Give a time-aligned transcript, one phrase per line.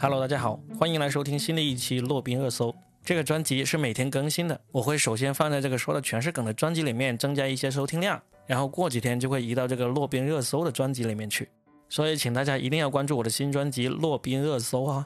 [0.00, 2.72] Hello，大家好，欢迎来收听新的一期洛宾热搜。
[3.04, 11.48] 这个专辑是每天更新的，我会首先放在这个说的全是梗的专辑里面增加一些收听量，然后过几天就会移到这个洛宾热搜的专辑里面去。
[11.88, 15.04] 所以请大家一定要关注我的新专辑《洛宾热搜》啊！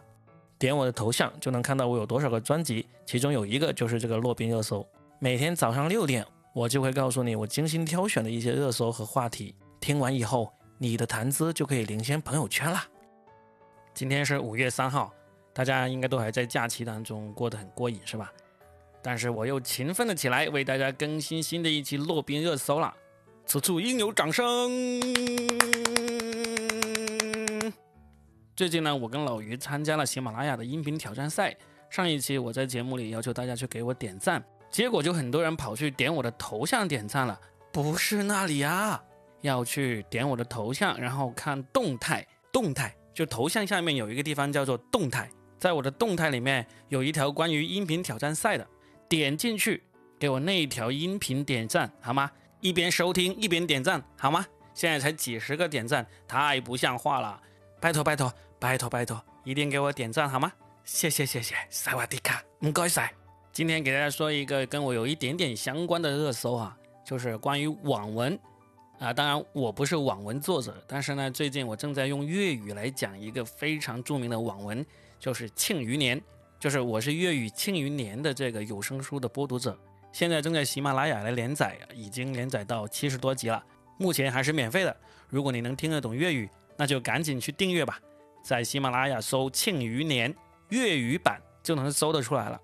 [0.58, 4.86] 点我的头像就能看到我有多少个专辑，其中有一个就是这个洛宾热搜。
[5.18, 6.22] 每天早上六点，
[6.52, 9.54] 我就会告诉你我精心挑选的一些热搜和话题。
[9.80, 12.86] 听完以后，你的谈资就可以领先朋友圈啦。
[13.94, 15.12] 今天是五月三号，
[15.52, 18.32] 大家应该都还在假期当中过得很过瘾，是吧？
[19.02, 22.94] 但是我又勤奋了起来，为大家更新新的一期洛宾热搜了，
[23.44, 24.98] 此处应有掌声。
[28.56, 31.54] 最近呢，我跟老于参加了喜马拉雅的音频挑战赛。
[31.90, 37.38] 上一期我在节目里要求大家去给我点赞，结果就很多人跑去点我的头像点赞了。
[37.70, 39.02] 不是那里啊，
[39.42, 42.26] 要去点我的头像，然后看动态。
[42.50, 48.66] 动态就头像下面有一个地方叫做动态，在我的动态里面有一条关于音频挑战赛的，
[49.08, 49.82] 点进去
[50.18, 52.30] 给我那一条音频点赞好吗？
[52.60, 54.46] 一边收听一边点赞好吗？
[54.74, 57.40] 现在才几十个点赞，太不像话了。
[57.80, 60.52] 拜托拜托拜托拜托，一定给我点赞好吗？
[60.84, 63.12] 谢谢谢谢，萨瓦迪卡，唔该晒。
[63.52, 68.38] 今天给大家说一个跟我有一点点相关的热搜啊，就是关于网文
[69.02, 69.12] 啊。
[69.12, 74.84] 当然我不是网文作者，但是呢，最近我正在用粤语来讲一个非常著名的网文，
[75.18, 76.18] 就是《庆余年》，
[76.58, 79.76] 就是我是粤语《庆余年》的这个有声书的播读者，
[80.12, 83.62] 现在正在喜马拉雅来连载，已经连载到七十多集了，
[83.98, 84.96] 目前还是免费的。
[85.28, 86.48] 如果你能听得懂粤语。
[86.74, 88.00] 那就赶紧去订阅吧，
[88.42, 90.32] 在喜马拉雅搜《庆余年》
[90.70, 92.58] 粤语版就能搜得出来了。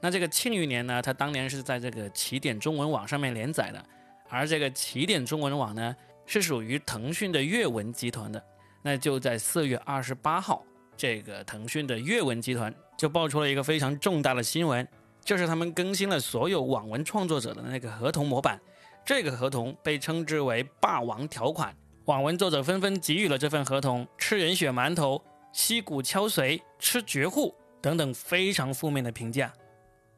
[0.00, 3.84] 那这个《庆余年》呢，它当年是在这个起点中文网上面连载的，
[4.28, 8.42] 而这个起点中文网呢，是属于腾讯的阅文集团的。
[8.82, 10.64] 那就在四月二十八号，
[10.96, 14.86] 这个腾讯的阅文集团就爆出了一个非常重大的新闻，
[15.24, 18.60] 就是他们更新了所有网文创作者的那个合同模板，
[19.04, 21.74] 这个合同被称之为“霸王条款”。
[22.06, 29.52] 网文作者纷纷给予了这份合同“吃人血馒头”“吸骨敲髓”“吃绝户”等等非常负面的评价。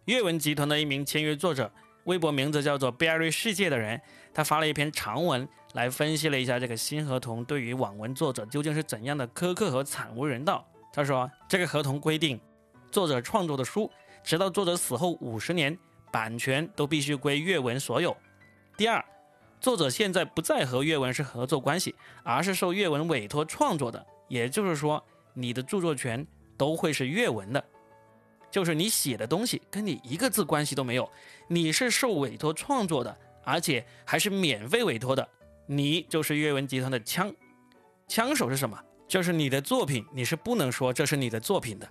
[0.05, 1.73] 阅文集团的一名签约作者，
[2.05, 4.00] 微博名字叫做 “Berry 世界”的人，
[4.33, 10.66] 他发了一篇长文来分析了一下这个新合同对于网文作者究竟是怎样的苛刻和惨无人道。
[10.93, 12.41] 他说，这个合同规定，
[12.91, 13.91] 作者创作的书，
[14.22, 15.78] 直到作者死后五十年，
[16.10, 18.16] 版权都必须归阅文所有。
[18.77, 19.05] 第二。
[19.60, 24.06] 作者现在不再和阅文是合作关系，而是受阅文委托创作的。
[24.27, 27.62] 也就是说，你的著作权都会是阅文的，
[28.50, 31.06] 就是你写的东西跟你一个字关系都没有。
[31.53, 35.28] 你是受委托创作的，而且还是免费委托的，
[35.66, 37.34] 你就是阅文集团的枪。
[38.06, 38.81] 枪手是什么？
[39.09, 41.89] 就是你的作品，你是不能说这是你的作品的。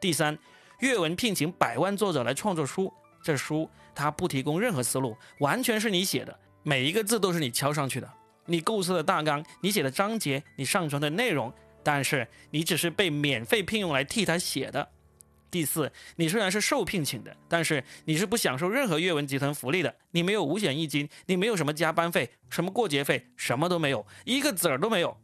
[0.00, 0.38] 第三，
[0.78, 2.90] 阅文聘请百万作者来创作书，
[3.22, 6.34] 这书他不提供任何思路，完全是你写的。
[6.62, 8.10] 每一个字都是你敲上去的，
[8.46, 14.88] 你构思的大纲，你写的章节，你上传的内容，但是你只是被免费聘用来替他写的。
[15.50, 25.16] 第四，你虽然是受聘请的，但是你是不享受任何阅文集团福利的，你没有五险一金，你没有什么加班费，什么过节费，什么都没有，一个子儿都没有。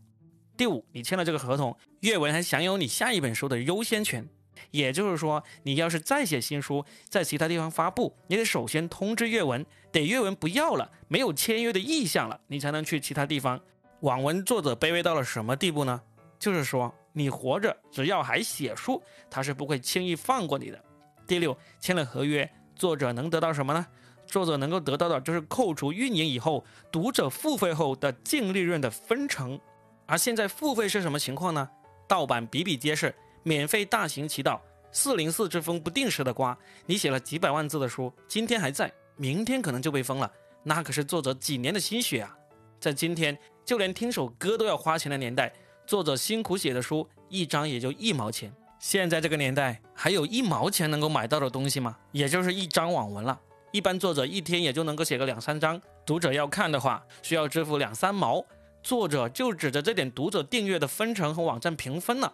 [0.56, 4.26] 第五，你签了这个合同，阅文还享有你下一本书的优先权。
[4.70, 13.60] 也就是说，你要是再写新书，在其他地方发布，你得首先通知阅文，得阅文不要了，没有签约的意向了，你才能去其他地方。
[14.00, 16.00] 网文作者卑微到了什么地步呢？
[16.38, 20.84] 就是说，你活着只要还写书，他是不会轻易放过你的。
[21.26, 23.86] 第六，签了合约，作者能得到什么呢？
[24.26, 29.58] 作者能够得到的就是扣除运营以后读者付费后的净利润的分成。
[30.04, 31.70] 而现在付费是什么情况呢？
[32.06, 33.14] 盗版比比皆是。
[33.46, 34.58] 免费大行其道，
[34.90, 36.56] 四零四之风不定时的刮。
[36.86, 40.32] 你写了几百万字的书，今天还在，明天可能就被封了。
[40.62, 42.34] 那可是作者几年的心血啊！
[42.80, 45.52] 在今天，就连听首歌都要花钱的年代，
[45.86, 48.52] 作者辛苦写的书，一张也就一毛钱。
[48.78, 51.96] 现在这个年代，还有一毛钱能够买到的东西吗？
[52.12, 53.38] 也就是一张网文了。
[53.70, 58.44] 一般作者一天也就能够写个两三张，读者要看的话，需要支付两三毛，
[58.82, 62.32] 作者就指着这点读者订阅的分成和网站评分了。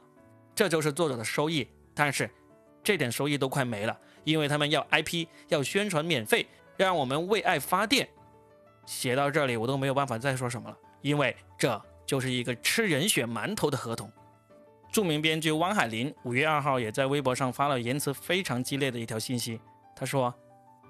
[0.55, 2.31] 这就是作者的收益，但是
[2.85, 6.47] 这点收益都快没了，因为他们要 IP，要宣传免费，
[6.77, 8.09] 让我们为爱发电。
[8.87, 14.11] 写到这里，我都没有办法再说什么了，因为这就是一个吃人血馒头的合同。
[14.91, 19.61] 著名编剧汪海林五月二号也在微博上发了言辞非常激烈的一条信息，
[19.95, 20.35] 他说：“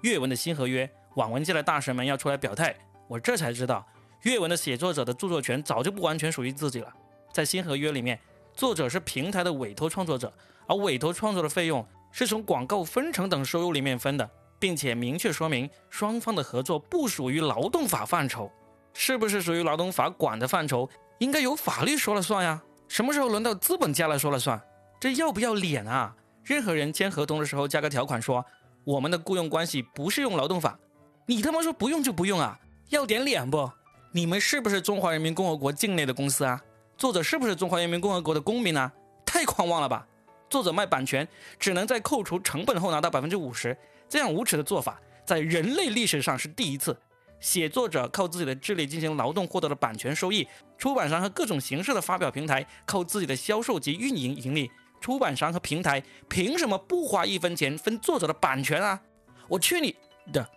[0.01, 2.75] 阅文的新合约，网文界的大神们要出来表态。”
[3.07, 3.85] 我这才知道，
[4.23, 6.91] 阅文的写作者的著作权早就不完全属于自己了，
[7.31, 8.19] 在新合约里面。
[8.55, 10.33] 作者是平台的委托创作者，
[10.65, 14.27] 而委托创作的费用是从广告分成等收入里面分的，
[14.57, 18.51] 并且明确说明双方的合作不属于劳动法范畴。
[18.93, 20.89] 是不是属于劳动法管的范畴，
[21.21, 22.59] 应该由法律说了算呀？
[22.87, 24.59] 什么时候轮到资本家来说了算？
[24.99, 26.15] 这要不要脸啊？
[26.43, 28.43] 任何人签合同的时候加个条款说，
[28.83, 30.79] 我们的雇佣关系不适用劳动法，
[31.27, 32.59] 你他妈说不用就不用啊？
[32.89, 33.71] 要点脸不？
[34.11, 36.59] 你们是不是中华人民共和国境内的公司啊？
[36.97, 38.91] 作者是不是中华人民共和国的公民啊？
[39.23, 40.07] 太狂妄了吧！
[40.49, 41.27] 作者卖版权
[41.59, 43.77] 只能在扣除成本后拿到百分之五十，
[44.09, 46.97] 这样无耻的做法在人类历史上是第一次。
[47.41, 50.47] 写作者靠自己的智力进行劳动获得了版权收益，
[50.77, 54.71] 出版商和各种形式的发表平台靠自己的销售及运营盈利。
[55.01, 59.01] 出版商和平台凭什么不花一分钱分作者的版权啊？
[59.47, 59.95] 我去你
[60.31, 60.47] 的！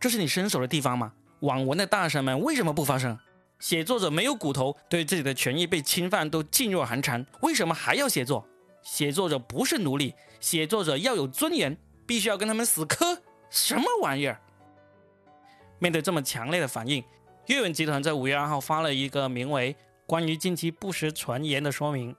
[0.00, 1.12] 这是你伸手的地方吗？
[1.40, 3.18] 网文的大神们为什么不发声？
[3.58, 8.46] 写作者没有骨头，对自己的权益被侵犯都噤若寒蝉，为什么还要写作？
[8.82, 11.76] 写作者不是奴隶，写作者要有尊严，
[12.06, 13.20] 必须要跟他们死磕！
[13.50, 14.40] 什么玩意儿？
[15.80, 17.02] 面对这么强烈的反应，
[17.46, 19.72] 阅文集团在五月二号发了一个名为
[20.06, 22.12] 《关于近期不实传言的说明》，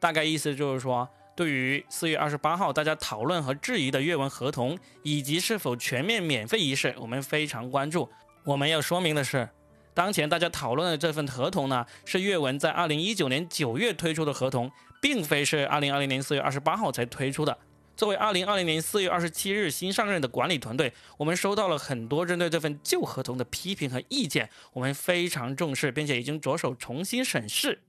[0.00, 8.10] 大概意思就是说，对于四月二十八号大家讨论和质疑的阅文合同以及是否全面免费一事，我们非常关注。
[8.44, 9.48] 我们要说明的是，
[9.94, 14.68] 当前大家讨论的这份合同呢，是阅文在二零一九年九月推出的合同，
[15.00, 17.56] 并非是二零二零年四月二十八号才推出的。
[18.00, 27.82] 作为二零二零年四月二十七日新上任的管理团队，我们收到了很多针对这份旧合同的批评和意见，我们非常重视，并且已经着手重新审视。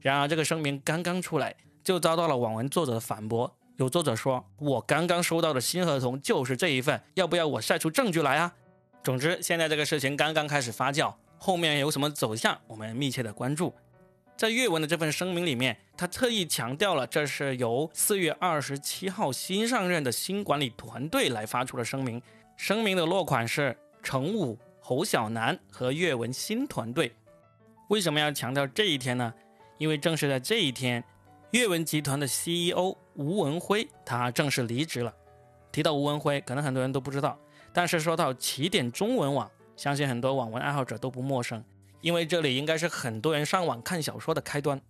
[0.00, 1.54] 然而，这个声明刚刚出来，
[1.84, 3.56] 就遭到了网文作者的反驳。
[3.76, 8.52] 有作者说：“我刚刚收到的新合同就是这一份，要不要我晒出证据来啊？”
[9.04, 13.72] 总之，现在这个事情刚刚开始发酵，后面有什么走向，我们密切的关注。
[14.38, 22.22] 在阅文的这份声明里面，他特意强调了这是由四月二十七号新上任的新管理团队来发出的声明。
[22.56, 27.12] 声明的落款是程武、侯小南和阅文新团队。
[27.88, 29.34] 为什么要强调这一天呢？
[29.76, 31.02] 因为正是在这一天，
[31.50, 35.12] 阅文集团的 CEO 吴文辉他正式离职了。
[35.72, 37.36] 提到吴文辉，可能很多人都不知道，
[37.72, 41.64] 但是说到起点中文网，相信很多网文爱好者都不陌生。
[42.00, 44.80] 因为这里应该是很多人上网看小说的开端，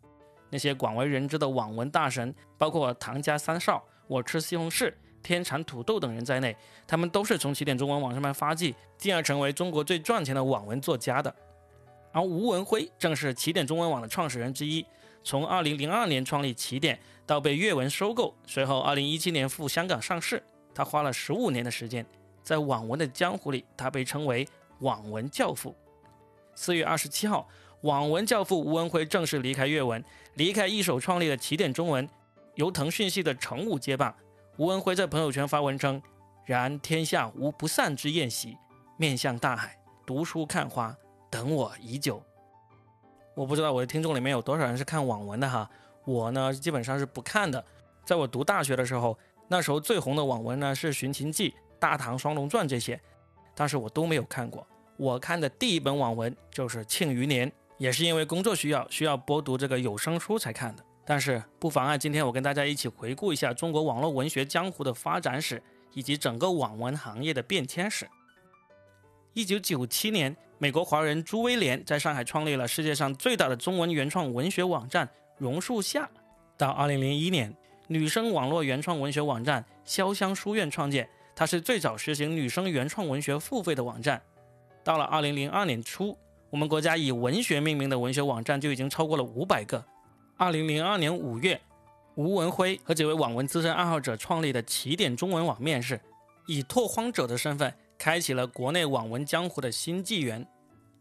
[0.51, 6.57] 那些广为人知的网文大神，包括唐家三少、我吃西红柿、天蚕土豆等人在内，
[6.87, 11.35] 他们都是从起点中文网上面发迹，进而成为中国最赚钱的网文作家的。
[12.13, 14.85] 而吴文辉正是起点中文网的创始人之一，
[15.23, 20.43] 从2002年创立起点到被阅文收购，随后2017年赴香港上市，
[20.75, 22.05] 他花了15年的时间，
[22.43, 24.47] 在网文的江湖里，他被称为
[24.81, 25.75] 网文教父。
[26.59, 27.49] 四月二十七号，
[27.83, 32.07] 网文教父吴文辉正式离开阅文，离开一手创立的起点中文，
[32.57, 34.13] 由腾讯系的程武接棒。
[34.57, 36.03] 吴文辉在朋友圈发文称
[36.45, 38.57] ：“然天下无不散之宴席，
[38.97, 40.93] 面向大海，读书看花，
[41.31, 42.21] 等我已久。”
[43.37, 45.71] 我不知道我的听众里面有多少人是看网文的哈，
[46.05, 47.65] 我呢基本上是不看的。
[48.05, 49.17] 在我读大学的时候，
[49.47, 53.01] 那时候最红的网文呢是《寻秦记》《大唐双龙传》这些，
[53.55, 54.67] 但是我都没有看过。
[54.99, 60.85] 我看的第一本网文就是《庆余年》，也是因为工作需要，需要播读这个有声书才看的。
[61.07, 65.63] 但是不妨碍今天我跟大家一起回顾一下中国网络文学江湖的发展史，
[65.95, 68.09] 以及整个网文行业的变迁史。
[69.35, 76.11] 一九九七年，美国华人朱威廉在上海创立了世界上最大的中文原创文学网站“榕树下”。
[76.59, 84.21] 到二零零一年，女生网络原创文学网站“潇湘书院”创建，它是最早实行女生原创文学付费的网站。
[84.89, 86.17] 到了二零零二年初，
[86.49, 89.85] 我们国家以文学命名的文学网站就已经超过了五百个。
[90.39, 91.61] 二零零二年五月，
[92.15, 96.01] 吴文辉和几位网文资深爱好者创立的起点中文网面世，
[96.47, 100.49] 以拓荒者的身份开启了国内网文江湖的新纪元。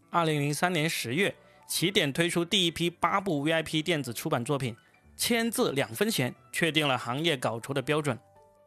[0.09, 1.33] 二零零三年十月，
[1.65, 4.75] 起点推出第一批八部 VIP 电子出版作品，
[5.15, 8.19] 千字两分钱，确定了行业稿酬的标准。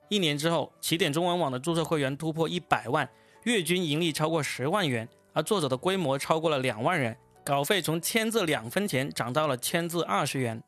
[0.08, 3.06] 一年之后，起点中文网的注册会员突破一百万。
[3.44, 10.62] 月均盈利超过十万元，而作者的规模超过了两万人，稿费从千字两分钱涨到了千字二十元。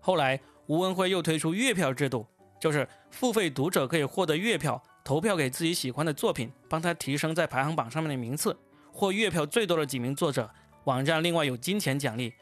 [0.00, 2.26] 后来，吴文辉又推出月票制度，
[2.60, 8.56] 就是付费读者可以获得月票，投票给自己喜欢的作品，帮他提升在排行榜上面的名次。
[8.92, 10.50] 获月票最多的几名作者，
[10.84, 12.32] 网站另外有金钱奖励。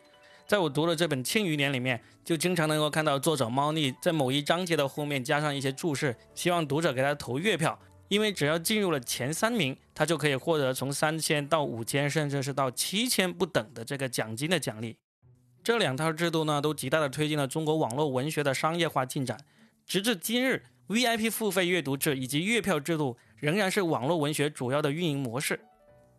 [0.47, 7.79] 在我读的这本《庆余年》里面，就经常能够看到作者猫腻在某一章节的后面加上一些注释，希望读者给他投月票。
[8.09, 14.97] 因为只要进入了前三名，他就可以获得从三千到五千，甚至是到七千不等的这个奖金的奖励。
[15.63, 19.39] 这两套制度呢，都极大的推进了中国网络文学的商业化进展。
[19.85, 25.61] 直至今日，VIP 付费阅读制以及月票制度仍然是网络文学主要的运营模式。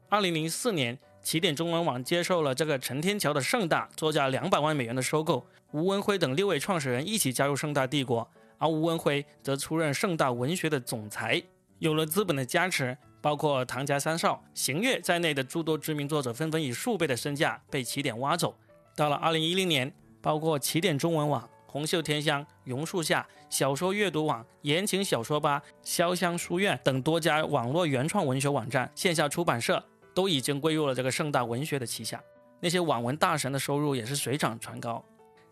[0.09, 11.41] 二零零四年，起点中文网接受了这个陈天桥的盛大作价两百万美元的收购，吴文辉等六位创始人一起加入盛大帝国，而吴文辉则出任盛大文学的总裁。
[11.79, 18.53] 有了资本的加持，包括唐家三少、邢月在内的诸多知名作者纷纷以数倍的身价被起点挖走。
[18.97, 29.81] 到了二零一零年，包括起点中文网、红袖添香、榕树下、小说阅读网、言情小说吧、潇湘书院等多家网络原创文学网站、线下出版社
[30.13, 32.21] 都已经归入了这个盛大文学的旗下。
[32.59, 35.01] 那些网文大神的收入也是水涨船高。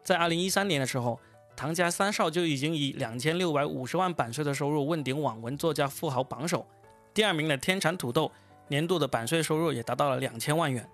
[0.03, 1.17] 在二零一三年的时候。
[1.57, 6.63] 唐家三少就已经以两千六百五十万版税的收入问鼎网文作家富豪榜首，
[7.15, 8.31] 第二名的天蚕土豆
[8.67, 10.87] 年度的版税收入也达到了两千万元。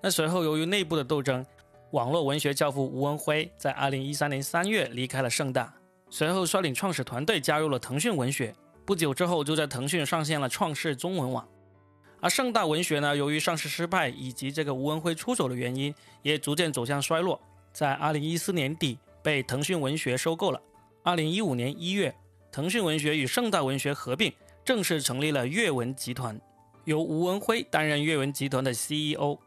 [0.00, 1.44] 那随后由于内部的斗争，
[1.90, 5.74] 网络文学教父吴文辉在二零一三年三月离开了盛大，
[6.08, 8.54] 随后率领创始团队加入了腾讯文学，
[8.84, 11.44] 不久之后就在腾讯上线了创世中文网。
[12.20, 15.92] 而盛大文学呢，由于上市失败以及这个吴文辉出走的原因，
[16.22, 17.40] 也逐渐走向衰落，
[17.72, 18.96] 在二零一四年底。
[19.24, 20.60] 被腾讯文学收购了。
[21.02, 22.14] 二零一五年一月，
[22.52, 24.30] 腾讯文学与盛大文学合并，
[24.62, 26.38] 正式成立了阅文集团，
[26.84, 29.38] 由吴文辉担任阅文集团的 CEO。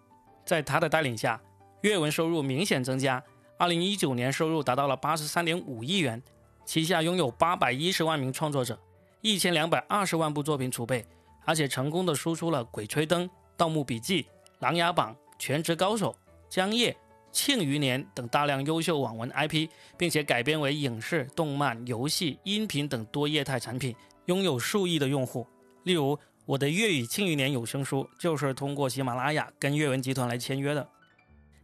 [0.44, 1.40] 在他的带领下，
[1.82, 3.24] 阅文收入明显增加。
[3.60, 6.20] 二零一九年收入达到了八十三点五亿元，
[6.66, 8.80] 旗下拥有八百一十万名创作者，
[9.22, 11.06] 一千两百二十万部作品储备，
[11.46, 14.24] 而且成功的输出了《鬼吹灯》《盗墓笔记》
[14.58, 16.12] 《琅琊榜》《全职高手》
[16.50, 16.92] 《江夜》。
[17.38, 25.46] 《庆余年》等大量优秀网文 IP，并且改编为影视、动漫、游戏、音频等多业态产品，拥有数亿的用户。
[25.84, 26.18] 例如，
[26.48, 30.90] 我的粤语《庆余年》有声书就是通过喜马拉雅跟阅文集团来签约的。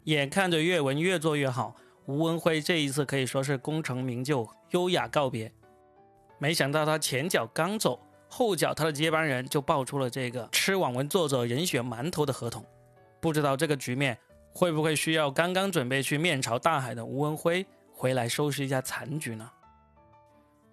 [0.04, 1.76] 眼看着阅文越做越好，
[2.06, 5.52] 吴文辉这一次可以说是功成名就，优雅告别。
[6.38, 8.00] 没想到他前脚刚走，
[8.30, 12.64] 后脚他的接班人就爆出了这个吃网文作者人血馒头的合同。
[13.20, 14.16] 不知道这个局面。
[14.54, 19.50] 会不会需要刚刚准备去面朝大海的吴文辉回来收拾一下残局呢？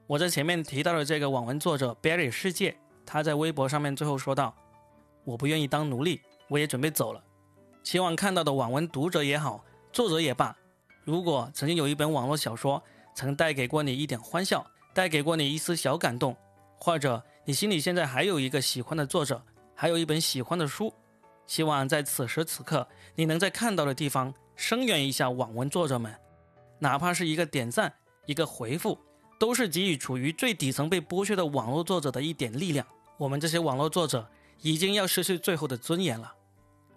[0.06, 4.54] 我在前面提到的这个网文作者 Berry 世界，他在微博上面最后说道
[5.24, 7.22] ：“我不愿意当奴隶，我也准备走了。
[7.82, 10.54] 希望看到的网文读者也好，作者也罢，
[11.04, 12.82] 如果曾经有一本网络小说
[13.14, 16.36] 曾带给过你一点欢笑，带给过你一丝小感动，
[16.78, 19.42] 或者你心里现在还有一个喜欢的作者，
[19.74, 20.92] 还有一本喜欢的书。”
[21.50, 26.14] 希望在此时此刻，你能在看到的地方声援一下网文作者们，
[26.78, 27.92] 哪怕是一个点赞、
[28.24, 28.96] 一个回复，
[29.36, 32.86] 都是给予处于最底层被剥削的网络作者的一点力量。
[33.16, 34.30] 我们这些网络作者
[34.60, 36.32] 已经要失去最后的尊严了。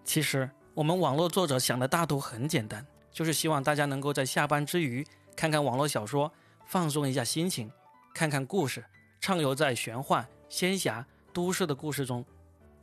[0.04, 6.32] 其实，我们网络作者想的大图很简单，就是希望大家能够在下班之余看看网络小说，
[6.64, 7.68] 放松一下心情，
[8.14, 8.84] 看看故事，
[9.20, 12.24] 畅游在玄幻、仙侠、都市的故事中。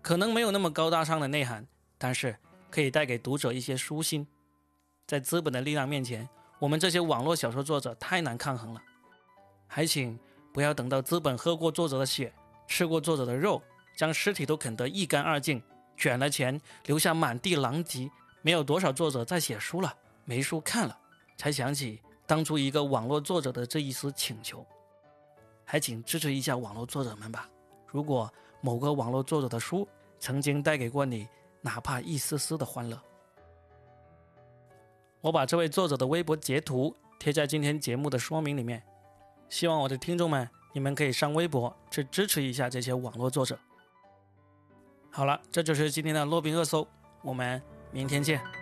[0.02, 1.66] 可能没有那么高大上的内涵，
[1.98, 2.36] 但是
[2.70, 4.28] 可以带给读者一些舒心。
[5.08, 6.28] 在资本的力量面前，
[6.60, 8.82] 我们这些网络小说作者太难抗衡了。
[9.68, 10.20] 还请
[10.54, 12.34] 不要等到资本喝过作者的血，
[12.68, 13.62] 吃过作者的肉，
[13.96, 15.62] 将尸体都啃得一干二净，
[15.96, 18.10] 卷了钱，留下满地狼藉。
[18.42, 20.98] 没有多少作者在写书了，没书看了，
[21.38, 24.66] 才想起当初一个网络作者的这一丝请求。
[25.64, 27.48] 还请支持一下网络作者们吧。
[27.88, 29.88] 如果某个网络作者的书
[30.20, 31.28] 曾经带给过你
[31.62, 33.00] 哪怕一丝丝的欢乐，
[35.20, 38.82] 我把这位作者的微博截图贴在今天节目的说明里面，
[39.50, 43.58] 希望我的听众们你们可以上微博去支持一下这些网络作者。
[45.12, 46.88] 好了，这就是今天的洛宾热搜，
[47.22, 48.61] 我们明天见。